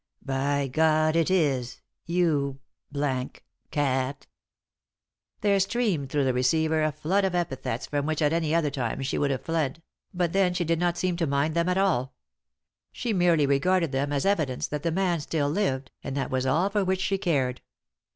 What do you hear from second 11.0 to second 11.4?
to